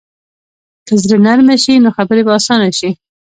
که 0.87 0.93
زړه 1.03 1.17
نرمه 1.25 1.55
شي، 1.63 1.73
نو 1.83 1.89
خبرې 1.97 2.21
به 2.25 2.31
اسانه 2.39 2.69
شي. 2.77 2.89